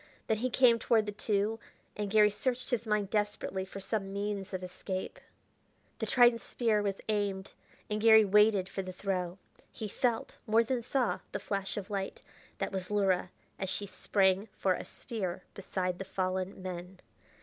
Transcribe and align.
Then 0.25 0.37
he 0.37 0.49
came 0.49 0.79
toward 0.79 1.05
the 1.05 1.11
two 1.11 1.59
and 1.95 2.09
Garry 2.09 2.31
searched 2.31 2.71
his 2.71 2.87
mind 2.87 3.11
desperately 3.11 3.63
for 3.63 3.79
some 3.79 4.11
means 4.11 4.51
of 4.51 4.63
escape. 4.63 5.19
The 5.99 6.07
trident 6.07 6.41
spear 6.41 6.81
was 6.81 7.01
aimed, 7.07 7.53
and 7.87 8.01
Garry 8.01 8.25
waited 8.25 8.67
for 8.67 8.81
the 8.81 8.91
throw. 8.93 9.37
He 9.71 9.87
felt, 9.87 10.37
more 10.47 10.63
than 10.63 10.81
saw, 10.81 11.19
the 11.33 11.39
flash 11.39 11.77
of 11.77 11.91
light 11.91 12.23
that 12.57 12.71
was 12.71 12.89
Luhra 12.89 13.29
as 13.59 13.69
she 13.69 13.85
sprang 13.85 14.47
for 14.57 14.73
a 14.73 14.85
spear 14.85 15.43
beside 15.53 15.99
the 15.99 16.03
fallen 16.05 16.63
men. 16.63 16.99